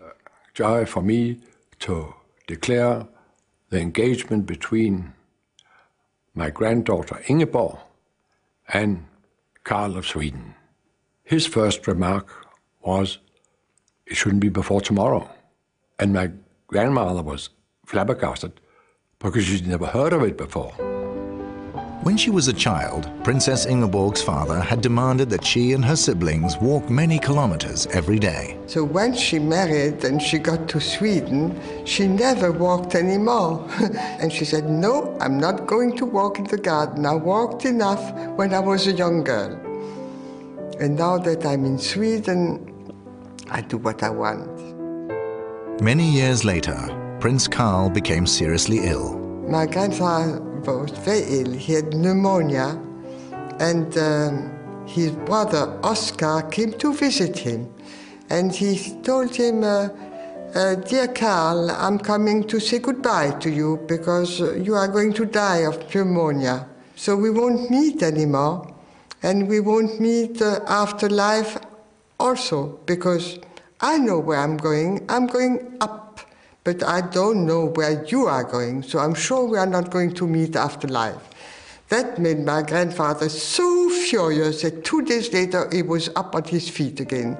[0.00, 0.10] uh,
[0.54, 1.40] joy for me
[1.80, 2.14] to
[2.46, 3.06] declare
[3.72, 5.14] the engagement between
[6.34, 7.78] my granddaughter Ingeborg
[8.68, 9.06] and
[9.64, 10.54] Karl of Sweden.
[11.24, 12.46] His first remark
[12.82, 13.18] was,
[14.06, 15.26] It shouldn't be before tomorrow.
[15.98, 16.32] And my
[16.66, 17.48] grandmother was
[17.86, 18.60] flabbergasted
[19.18, 20.91] because she'd never heard of it before.
[22.02, 26.56] When she was a child, Princess Ingeborg's father had demanded that she and her siblings
[26.56, 28.58] walk many kilometers every day.
[28.66, 33.64] So when she married and she got to Sweden, she never walked anymore.
[34.20, 37.06] and she said, No, I'm not going to walk in the garden.
[37.06, 38.02] I walked enough
[38.36, 39.52] when I was a young girl.
[40.80, 42.68] And now that I'm in Sweden,
[43.48, 44.50] I do what I want.
[45.80, 46.76] Many years later,
[47.20, 49.16] Prince Karl became seriously ill.
[49.48, 51.52] My grandfather was very ill.
[51.52, 52.80] He had pneumonia,
[53.58, 57.72] and um, his brother Oscar came to visit him.
[58.30, 59.88] And he told him, uh,
[60.54, 65.24] uh, Dear Karl, I'm coming to say goodbye to you because you are going to
[65.24, 66.68] die of pneumonia.
[66.96, 68.72] So we won't meet anymore,
[69.22, 71.58] and we won't meet uh, after life
[72.20, 73.38] also because
[73.80, 75.04] I know where I'm going.
[75.08, 76.01] I'm going up,
[76.64, 80.14] but I don't know where you are going, so I'm sure we are not going
[80.14, 81.28] to meet after life.
[81.88, 86.68] That made my grandfather so furious that two days later he was up on his
[86.68, 87.36] feet again.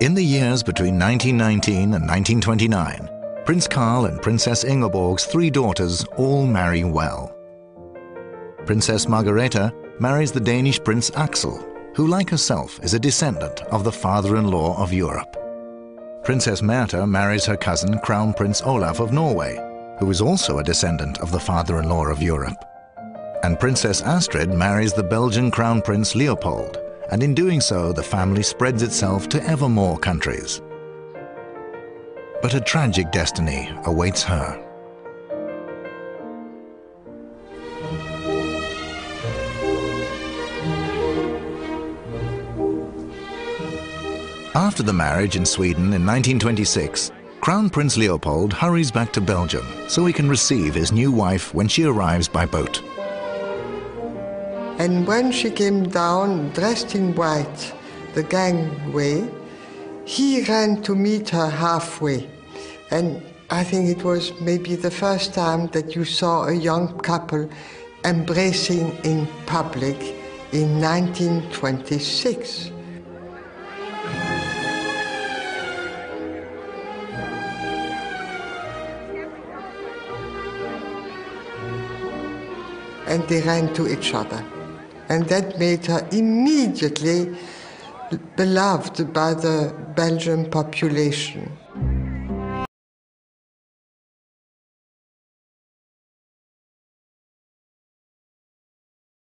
[0.00, 3.08] In the years between 1919 and 1929,
[3.44, 7.36] Prince Karl and Princess Ingeborg's three daughters all marry well.
[8.66, 11.58] Princess Margareta marries the Danish Prince Axel,
[11.94, 15.36] who, like herself, is a descendant of the father-in-law of Europe.
[16.24, 19.56] Princess Märtha marries her cousin Crown Prince Olaf of Norway,
[19.98, 22.64] who is also a descendant of the father-in-law of Europe.
[23.42, 26.78] And Princess Astrid marries the Belgian Crown Prince Leopold,
[27.10, 30.62] and in doing so the family spreads itself to ever more countries.
[32.40, 34.58] But a tragic destiny awaits her.
[44.56, 50.06] After the marriage in Sweden in 1926, Crown Prince Leopold hurries back to Belgium so
[50.06, 52.80] he can receive his new wife when she arrives by boat.
[54.78, 57.74] And when she came down dressed in white,
[58.14, 59.28] the gangway,
[60.04, 62.30] he ran to meet her halfway.
[62.92, 67.50] And I think it was maybe the first time that you saw a young couple
[68.04, 70.00] embracing in public
[70.52, 72.70] in 1926.
[83.14, 84.44] And they ran to each other.
[85.08, 87.36] And that made her immediately
[88.36, 91.56] beloved by the Belgian population.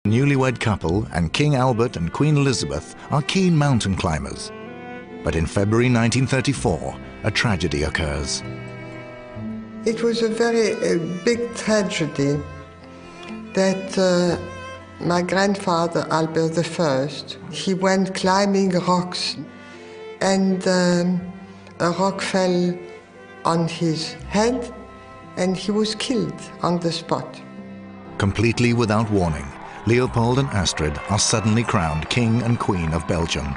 [0.04, 4.50] The newlywed couple and King Albert and Queen Elizabeth are keen mountain climbers.
[5.22, 8.42] But in February 1934, a tragedy occurs.
[9.84, 12.40] It was a very uh, big tragedy
[13.56, 14.38] that uh,
[15.00, 17.08] my grandfather, Albert I,
[17.50, 19.36] he went climbing rocks
[20.20, 21.32] and um,
[21.80, 22.78] a rock fell
[23.44, 24.72] on his head
[25.36, 27.40] and he was killed on the spot.
[28.18, 29.46] Completely without warning,
[29.86, 33.56] Leopold and Astrid are suddenly crowned King and Queen of Belgium.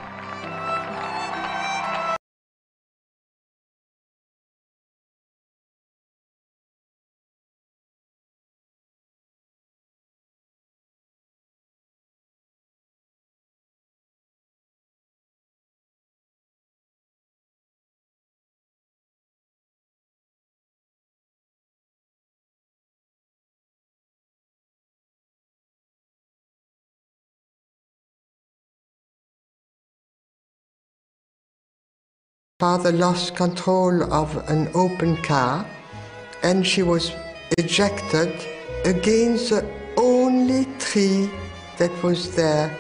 [32.60, 35.66] Father lost control of an open car
[36.44, 37.14] and she was
[37.58, 38.36] ejected
[38.84, 41.30] against the only tree
[41.78, 42.78] that was there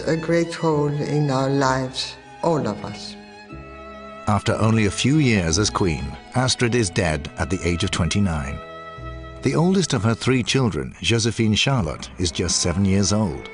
[0.00, 3.16] a great role in our lives, all of us.
[4.26, 8.58] After only a few years as queen, Astrid is dead at the age of 29.
[9.42, 13.48] The oldest of her three children, Josephine Charlotte, is just seven years old.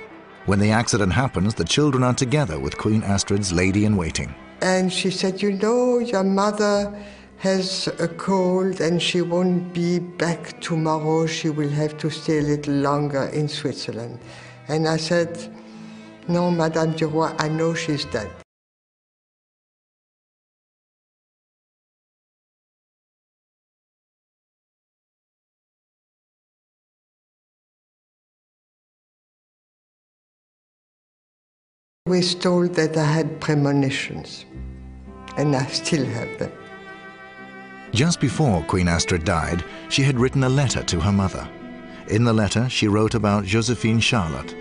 [0.46, 4.34] When the accident happens, the children are together with Queen Astrid's lady-in-waiting.
[4.60, 6.92] And she said, You know, your mother
[7.38, 11.26] has a cold and she won't be back tomorrow.
[11.26, 14.18] She will have to stay a little longer in Switzerland.
[14.68, 15.54] And I said,
[16.26, 18.30] No, Madame Duroy, I know she's dead.
[32.06, 34.44] We was told that I had premonitions,
[35.36, 36.52] and I still have them.
[37.92, 41.48] Just before Queen Astrid died, she had written a letter to her mother.
[42.08, 44.54] In the letter, she wrote about Josephine Charlotte,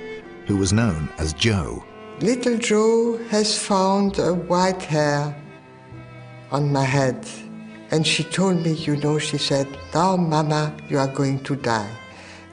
[0.45, 1.83] who was known as Jo.
[2.19, 5.35] Little Jo has found a white hair
[6.51, 7.27] on my head.
[7.91, 11.91] And she told me, you know, she said, now, Mama, you are going to die.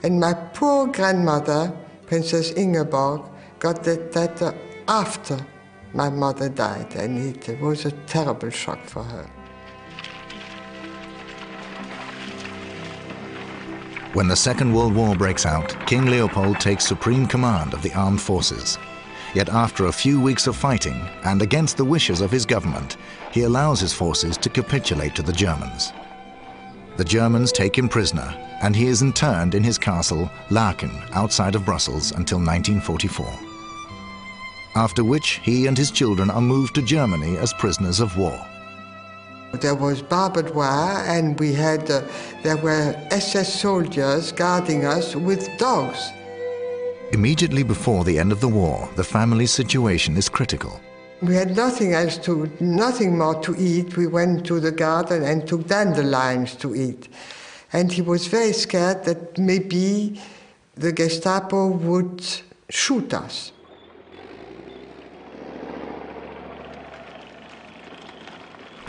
[0.02, 1.72] And my poor grandmother,
[2.06, 3.22] Princess Ingeborg,
[3.58, 4.54] got that letter
[4.88, 5.38] after
[5.92, 9.28] my mother died, and it was a terrible shock for her.
[14.12, 18.20] When the Second World War breaks out, King Leopold takes supreme command of the armed
[18.20, 18.76] forces.
[19.36, 22.96] Yet after a few weeks of fighting, and against the wishes of his government,
[23.30, 25.92] he allows his forces to capitulate to the Germans.
[26.96, 31.64] The Germans take him prisoner, and he is interned in his castle, Laeken, outside of
[31.64, 33.32] Brussels, until 1944.
[34.74, 38.44] After which, he and his children are moved to Germany as prisoners of war.
[39.52, 42.02] There was barbed wire, and we had uh,
[42.42, 46.12] there were SS soldiers guarding us with dogs.
[47.12, 50.80] Immediately before the end of the war, the family's situation is critical.
[51.20, 53.96] We had nothing else to, nothing more to eat.
[53.96, 57.08] We went to the garden and took dandelions to eat.
[57.72, 60.20] And he was very scared that maybe
[60.76, 62.24] the Gestapo would
[62.70, 63.52] shoot us.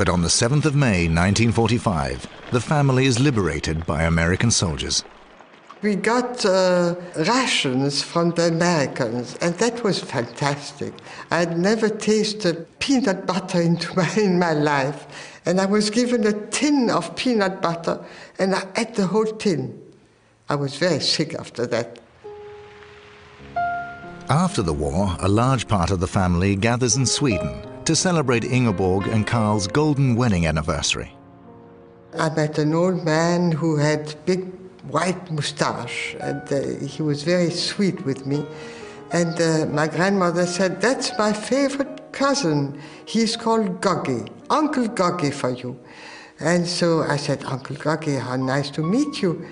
[0.02, 5.04] But on the 7th of May 1945, the family is liberated by American soldiers.
[5.84, 10.95] We got uh, rations from the Americans, and that was fantastic.
[11.30, 13.62] I had never tasted peanut butter
[13.95, 15.06] my, in my life,
[15.45, 18.04] and I was given a tin of peanut butter,
[18.39, 19.80] and I ate the whole tin.
[20.49, 21.99] I was very sick after that.
[24.32, 29.06] After the war, a large part of the family gathers in Sweden to celebrate Ingeborg
[29.08, 31.14] and Karl's golden wedding anniversary.
[32.18, 34.46] I met an old man who had big
[34.96, 38.46] white mustache, and uh, he was very sweet with me.
[39.12, 42.80] And uh, my grandmother said, That's my favorite cousin.
[43.04, 45.78] He's called Goggy, Uncle Goggy for you.
[46.39, 49.46] And so I said, Uncle Goggy, how nice to meet you.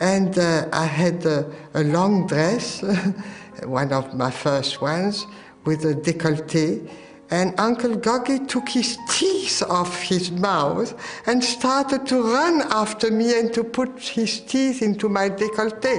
[0.00, 2.82] And uh, I had a, a long dress,
[3.62, 5.28] one of my first ones,
[5.64, 6.90] with a décolleté
[7.34, 10.94] and Uncle Goggy took his teeth off his mouth
[11.26, 15.96] and started to run after me and to put his teeth into my décolleté.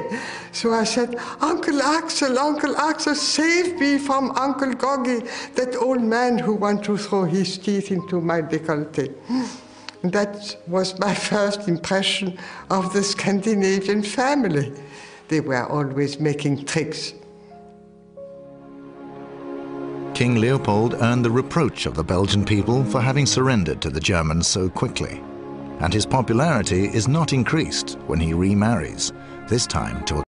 [0.53, 5.19] So I said, Uncle Axel, Uncle Axel, save me from Uncle Goggy,
[5.55, 9.13] that old man who wants to throw his teeth into my décolleté.
[10.03, 12.37] That was my first impression
[12.69, 14.71] of the Scandinavian family.
[15.27, 17.13] They were always making tricks.
[20.15, 24.47] King Leopold earned the reproach of the Belgian people for having surrendered to the Germans
[24.47, 25.21] so quickly.
[25.81, 29.11] And his popularity is not increased when he remarries,
[29.49, 30.24] this time to a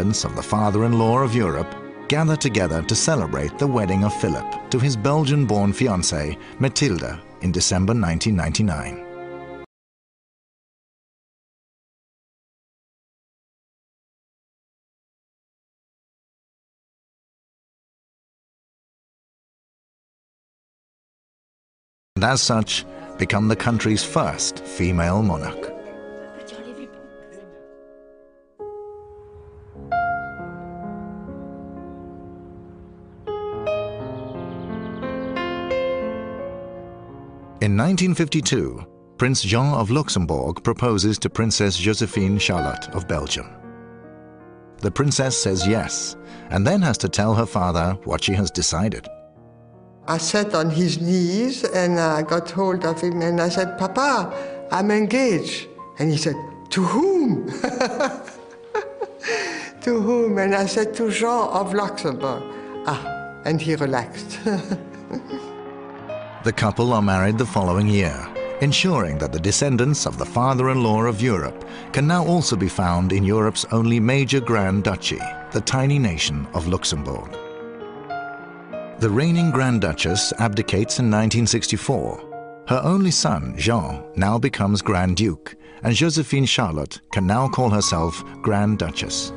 [0.00, 1.74] of the father-in-law of Europe
[2.08, 7.92] gather together to celebrate the wedding of Philip to his Belgian-born fiancée, Matilda, in December
[7.92, 9.06] 1999.
[22.16, 22.84] and as such
[23.16, 25.69] become the country's first female monarch.
[38.00, 38.86] 1952,
[39.18, 43.46] Prince Jean of Luxembourg proposes to Princess Josephine Charlotte of Belgium.
[44.78, 46.16] The princess says yes,
[46.48, 49.06] and then has to tell her father what she has decided.
[50.06, 54.32] I sat on his knees and I got hold of him and I said, Papa,
[54.72, 55.68] I'm engaged.
[55.98, 56.36] And he said,
[56.70, 57.50] To whom?
[59.82, 60.38] to whom?
[60.38, 62.42] And I said, To Jean of Luxembourg.
[62.86, 64.38] Ah, and he relaxed.
[66.42, 68.26] The couple are married the following year,
[68.62, 73.24] ensuring that the descendants of the father-in-law of Europe can now also be found in
[73.24, 75.20] Europe's only major Grand Duchy,
[75.52, 77.30] the tiny nation of Luxembourg.
[79.00, 82.64] The reigning Grand Duchess abdicates in 1964.
[82.68, 88.24] Her only son, Jean, now becomes Grand Duke, and Josephine Charlotte can now call herself
[88.40, 89.34] Grand Duchess.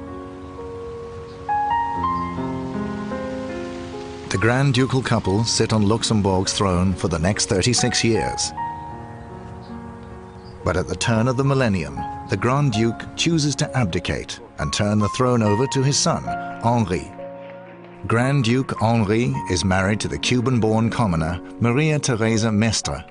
[4.44, 8.52] Grand Ducal couple sit on Luxembourg's throne for the next 36 years.
[10.66, 11.96] But at the turn of the millennium,
[12.30, 16.26] the Grand Duke chooses to abdicate and turn the throne over to his son,
[16.62, 17.10] Henri.
[18.06, 23.02] Grand Duke Henri is married to the Cuban-born commoner Maria Teresa Mestre,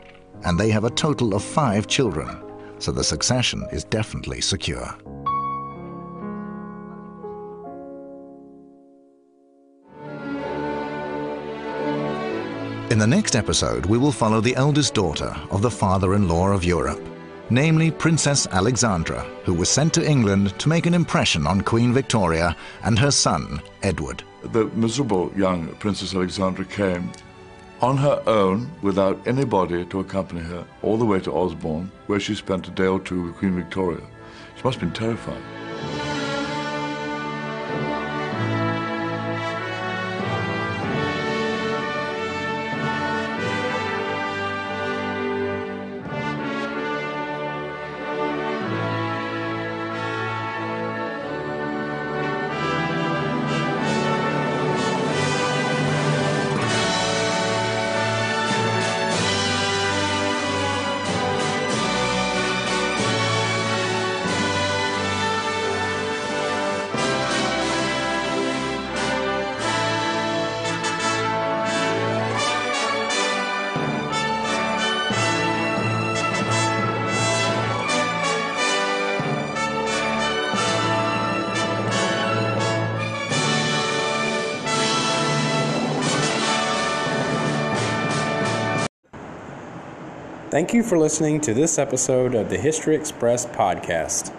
[0.45, 2.43] and they have a total of five children,
[2.79, 4.95] so the succession is definitely secure.
[12.93, 17.01] In the next episode, we will follow the eldest daughter of the father-in-law of Europe,
[17.49, 22.55] namely Princess Alexandra, who was sent to England to make an impression on Queen Victoria
[22.85, 24.25] and her son, Edward.
[24.43, 27.11] The miserable young Princess Alexandra came
[27.81, 32.35] on her own, without anybody to accompany her, all the way to Osborne, where she
[32.35, 34.03] spent a day or two with Queen Victoria.
[34.55, 36.12] She must have been terrified.
[90.63, 94.33] Thank you for listening to this episode of the History Express podcast.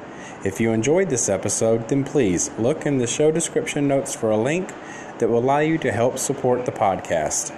[0.46, 4.38] If you enjoyed this episode, then please look in the show description notes for a
[4.38, 4.72] link
[5.20, 7.54] that will allow you to help support the podcast.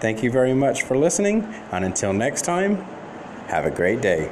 [0.00, 2.76] Thank you very much for listening, and until next time,
[3.46, 4.30] have a great day.